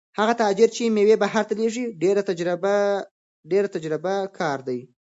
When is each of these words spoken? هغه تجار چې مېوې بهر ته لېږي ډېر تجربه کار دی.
هغه 0.19 0.33
تجار 0.41 0.69
چې 0.75 0.83
مېوې 0.95 1.15
بهر 1.23 1.43
ته 1.49 1.53
لېږي 1.59 1.83
ډېر 3.51 3.65
تجربه 3.83 4.13
کار 4.37 4.57
دی. 4.67 4.79